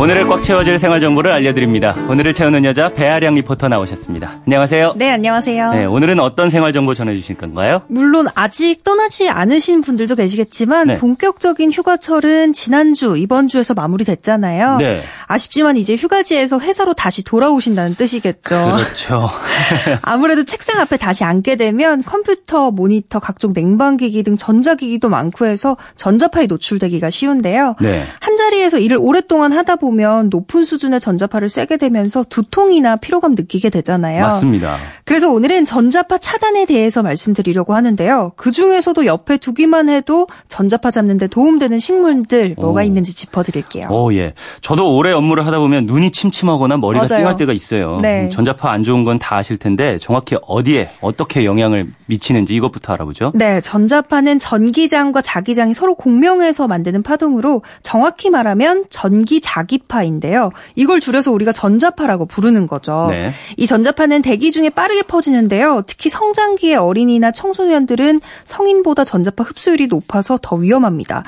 [0.00, 1.94] 오늘을 꽉 채워줄 생활 정보를 알려드립니다.
[2.08, 4.40] 오늘을 채우는 여자 배아량 리포터 나오셨습니다.
[4.46, 4.94] 안녕하세요.
[4.96, 5.72] 네, 안녕하세요.
[5.72, 7.82] 네, 오늘은 어떤 생활 정보 전해주실 건가요?
[7.88, 10.98] 물론 아직 떠나지 않으신 분들도 계시겠지만 네.
[10.98, 14.78] 본격적인 휴가철은 지난주, 이번 주에서 마무리됐잖아요.
[14.78, 15.02] 네.
[15.26, 18.76] 아쉽지만 이제 휴가지에서 회사로 다시 돌아오신다는 뜻이겠죠.
[18.76, 19.28] 그렇죠.
[20.00, 26.46] 아무래도 책상 앞에 다시 앉게 되면 컴퓨터, 모니터, 각종 냉방기기 등 전자기기도 많고 해서 전자파에
[26.46, 27.76] 노출되기가 쉬운데요.
[27.82, 28.04] 네.
[28.18, 29.89] 한 자리에서 일을 오랫동안 하다 보면
[30.30, 34.22] 높은 수준의 전자파를 쐬게 되면서 두통이나 피로감 느끼게 되잖아요.
[34.22, 34.76] 맞습니다.
[35.04, 38.32] 그래서 오늘은 전자파 차단에 대해서 말씀드리려고 하는데요.
[38.36, 42.84] 그 중에서도 옆에 두기만 해도 전자파 잡는데 도움되는 식물들 뭐가 오.
[42.84, 43.88] 있는지 짚어드릴게요.
[43.90, 44.34] 오, 예.
[44.60, 47.22] 저도 오래 업무를 하다 보면 눈이 침침하거나 머리가 맞아요.
[47.22, 47.98] 띵할 때가 있어요.
[48.02, 48.24] 네.
[48.24, 53.32] 음, 전자파 안 좋은 건 다 아실 텐데 정확히 어디에 어떻게 영향을 미치는지 이것부터 알아보죠.
[53.34, 60.50] 네, 전자파는 전기장과 자기장이 서로 공명해서 만드는 파동으로 정확히 말하면 전기 자기 파인데요.
[60.74, 63.08] 이걸 줄여서 우리가 전자파라고 부르는 거죠.
[63.10, 63.32] 네.
[63.56, 65.82] 이 전자파는 대기 중에 빠르게 퍼지는데요.
[65.86, 71.24] 특히 성장기의 어린이나 청소년들은 성인보다 전자파 흡수율이 높아서 더 위험합니다.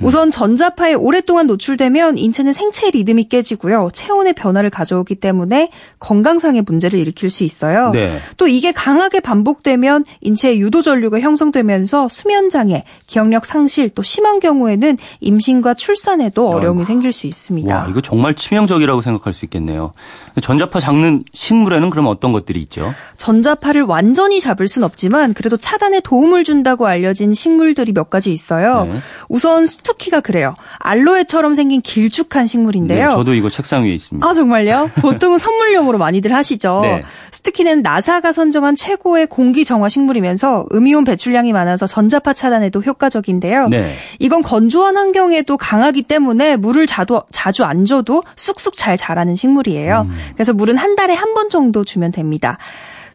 [0.00, 3.90] 우선 전자파에 오랫동안 노출되면 인체는 생체 리듬이 깨지고요.
[3.92, 7.90] 체온의 변화를 가져오기 때문에 건강상의 문제를 일으킬 수 있어요.
[7.90, 8.18] 네.
[8.36, 14.98] 또 이게 강하게 반복되면 인체에 유도 전류가 형성되면서 수면 장애, 기억력 상실, 또 심한 경우에는
[15.20, 17.74] 임신과 출산에도 어려움이 생길 수 있습니다.
[17.74, 19.92] 와, 이거 정말 치명적이라고 생각할 수 있겠네요.
[20.40, 22.94] 전자파 잡는 식물에는 그럼 어떤 것들이 있죠?
[23.16, 28.84] 전자파를 완전히 잡을 순 없지만 그래도 차단에 도움을 준다고 알려진 식물들이 몇 가지 있어요.
[28.84, 28.98] 네.
[29.28, 30.54] 우선 스투키가 그래요.
[30.78, 33.08] 알로에처럼 생긴 길쭉한 식물인데요.
[33.08, 34.26] 네, 저도 이거 책상 위에 있습니다.
[34.26, 34.90] 아 정말요?
[35.00, 36.80] 보통은 선물용으로 많이들 하시죠.
[36.82, 37.04] 네.
[37.32, 43.68] 스투키는 나사가 선정한 최고의 공기 정화 식물이면서 음이온 배출량이 많아서 전자파 차단에도 효과적인데요.
[43.68, 43.92] 네.
[44.18, 50.06] 이건 건조한 환경에도 강하기 때문에 물을 자도, 자주 안 줘도 쑥쑥 잘 자라는 식물이에요.
[50.08, 50.16] 음.
[50.34, 52.56] 그래서 물은 한 달에 한 번 정도 주면 됩니다.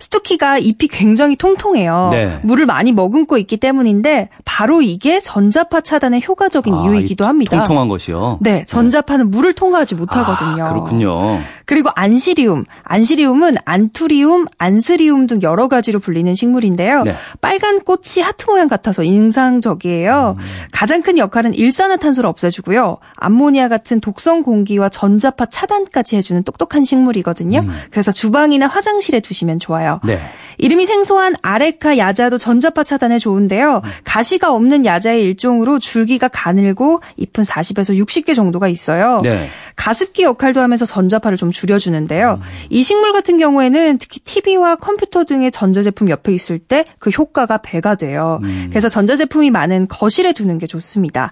[0.02, 2.10] 스투키가 잎이 굉장히 통통해요.
[2.12, 2.40] 네.
[2.44, 7.58] 물을 많이 머금고 있기 때문인데 바로 이게 전자파 차단에 효과적인 아, 이유이기도 이 합니다.
[7.60, 8.40] 통통한 것이요.
[8.42, 10.66] 네, 전자파는 물을 통과하지 못하거든요.
[10.66, 11.40] 아, 그렇군요.
[11.66, 12.66] 그리고 안시리움.
[12.84, 17.04] 안시리움은 안투리움, 안스리움 등 여러 가지로 불리는 식물인데요.
[17.04, 17.16] 네.
[17.40, 20.36] 빨간 꽃이 하트 모양 같아서 인상적이에요.
[20.38, 20.44] 음.
[20.72, 22.98] 가장 큰 역할은 일산화탄소를 없애주고요.
[23.18, 27.66] 암모니아 같은 독성 공기와 전자파 차단까지 해주는 똑똑한 식물이거든요.
[27.92, 29.91] 그래서 주방이나 화장실에 두시면 좋아요.
[30.04, 30.20] 네.
[30.58, 33.82] 이름이 생소한 아레카 야자도 전자파 차단에 좋은데요.
[34.04, 39.22] 가시가 없는 야자의 일종으로 줄기가 가늘고 잎은 40에서 60개 정도가 있어요.
[39.24, 39.48] 네.
[39.76, 42.40] 가습기 역할도 하면서 전자파를 좀 줄여주는데요.
[42.70, 47.96] 이 식물 같은 경우에는 특히 TV와 컴퓨터 등의 전자제품 옆에 있을 때 그 효과가 배가
[47.96, 48.40] 돼요.
[48.70, 51.32] 그래서 전자제품이 많은 거실에 두는 게 좋습니다.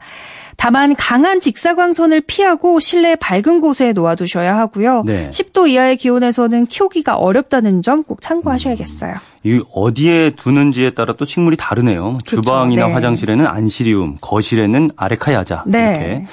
[0.57, 5.03] 다만 강한 직사광선을 피하고 실내 밝은 곳에 놓아두셔야 하고요.
[5.05, 5.29] 네.
[5.29, 9.15] 10도 이하의 기온에서는 키우기가 어렵다는 점 꼭 참고하 셔야겠어요.
[9.43, 12.13] 이 어디에 두는지에 따라 또 식물이 다르네요.
[12.13, 12.41] 그렇죠.
[12.41, 12.93] 주방이나 네.
[12.93, 15.79] 화장실에는 안시리움, 거실에는 아레카야자 네.
[15.89, 16.25] 이렇게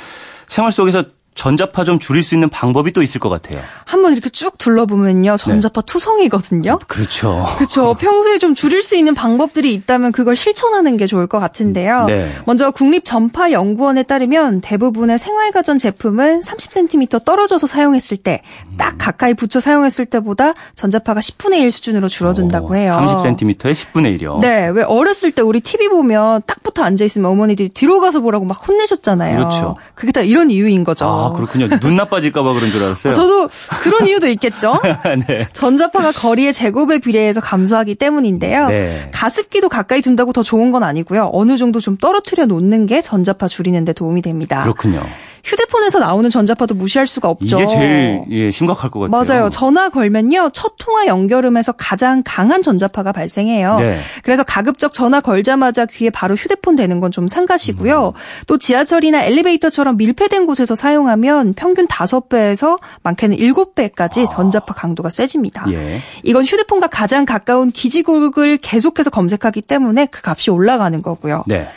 [0.48, 1.04] 생활 속에서
[1.36, 3.62] 전자파 좀 줄일 수 있는 방법이 또 있을 것 같아요.
[3.84, 5.36] 한번 이렇게 쭉 둘러보면요.
[5.36, 6.80] 전자파 투성이거든요.
[6.88, 7.46] 그렇죠.
[7.56, 7.94] 그렇죠.
[8.00, 12.06] 평소에 좀 줄일 수 있는 방법들이 있다면 그걸 실천하는 게 좋을 것 같은데요.
[12.06, 12.32] 네.
[12.46, 18.40] 먼저 국립전파연구원에 따르면 대부분의 생활가전 제품은 30cm 떨어져서 사용했을 때,
[18.78, 22.96] 딱 가까이 붙여 사용했을 때보다 전자파가 10분의 1 수준으로 줄어든다고 해요.
[22.98, 24.40] 30cm에 10분의 1이요.
[24.40, 28.46] 네, 왜 어렸을 때 우리 TV 보면 딱 붙어 앉아 있으면 어머니들이 뒤로 가서 보라고
[28.46, 29.36] 막 혼내셨잖아요.
[29.36, 29.76] 그렇죠.
[29.94, 31.04] 그게 다 이런 이유인 거죠.
[31.04, 31.68] 아, 그렇군요.
[31.80, 33.12] 눈 나빠질까봐 그런 줄 알았어요.
[33.12, 33.48] 저도
[33.82, 34.74] 그런 이유도 있겠죠.
[35.26, 35.48] 네.
[35.52, 38.68] 전자파가 거리의 제곱에 비례해서 감소하기 때문인데요.
[38.68, 39.10] 네.
[39.12, 41.30] 가습기도 가까이 둔다고 더 좋은 건 아니고요.
[41.32, 44.62] 어느 정도 좀 떨어뜨려 놓는 게 전자파 줄이는 데 도움이 됩니다.
[44.62, 45.02] 그렇군요.
[45.46, 47.56] 휴대폰에서 나오는 전자파도 무시할 수가 없죠.
[47.56, 49.24] 이게 제일 예, 심각할 것 같아요.
[49.38, 49.50] 맞아요.
[49.50, 50.50] 전화 걸면요.
[50.52, 53.78] 첫 통화 연결음에서 가장 강한 전자파가 발생해요.
[53.78, 53.98] 네.
[54.22, 58.08] 그래서 가급적 전화 걸자마자 귀에 바로 휴대폰 대는 건 좀 삼가시고요.
[58.08, 58.44] 음.
[58.46, 65.64] 또 지하철이나 엘리베이터처럼 밀폐된 곳에서 사용하면 평균 5배에서 많게는 7배까지 전자파 강도가 세집니다.
[65.66, 65.72] 아.
[65.72, 66.00] 예.
[66.24, 71.44] 이건 휴대폰과 가장 가까운 기지국을 계속해서 검색하기 때문에 그 값이 올라가는 거고요.
[71.46, 71.68] 네.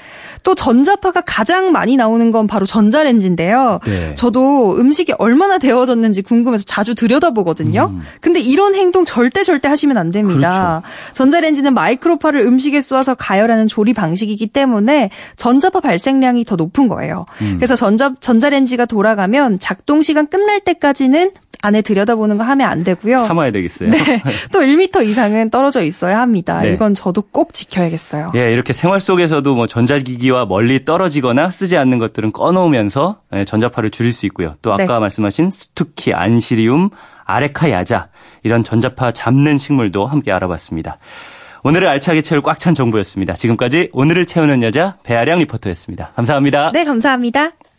[0.43, 3.79] 또 전자파가 가장 많이 나오는 건 바로 전자레인지인데요.
[3.85, 4.15] 네.
[4.15, 7.93] 저도 음식이 얼마나 데워졌는지 궁금해서 자주 들여다보거든요.
[8.21, 10.81] 근데 이런 행동 절대 절대 하시면 안 됩니다.
[11.13, 17.25] 전자레인지는 마이크로파를 음식에 쏘아서 가열하는 조리 방식이기 때문에 전자파 발생량이 더 높은 거예요.
[17.55, 21.31] 그래서 전자 전자레인지가 돌아가면 작동 시간 끝날 때까지는
[21.61, 23.17] 안에 들여다보는 거 하면 안 되고요.
[23.17, 23.89] 참아야 되겠어요.
[23.89, 24.21] 네.
[24.53, 26.61] 또 1m 이상은 떨어져 있어야 합니다.
[26.61, 26.73] 네.
[26.73, 28.31] 이건 저도 꼭 지켜야겠어요.
[28.35, 33.89] 예, 이렇게 생활 속에서도 뭐 전자기기 공기와 멀리 떨어지거나 쓰지 않는 것들은 꺼놓으면서 예, 전자파를
[33.89, 34.55] 줄일 수 있고요.
[34.61, 34.99] 또 아까 네.
[34.99, 36.89] 말씀하신 스투키, 안시리움,
[37.25, 38.09] 아레카 야자
[38.43, 40.97] 이런 전자파 잡는 식물도 함께 알아봤습니다.
[41.63, 43.33] 오늘을 알차게 채울 꽉 찬 정보였습니다.
[43.33, 46.11] 지금까지 오늘을 채우는 여자 배아량 리포터였습니다.
[46.15, 46.71] 감사합니다.
[46.73, 47.51] 네, 감사합니다.